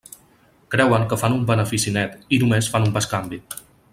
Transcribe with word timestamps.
Creuen 0.75 1.05
que 1.11 1.19
fan 1.25 1.35
un 1.35 1.43
benefici 1.51 1.95
net, 1.99 2.17
i 2.37 2.41
només 2.45 2.73
fan 2.75 2.89
un 2.89 2.95
bescanvi. 2.99 3.41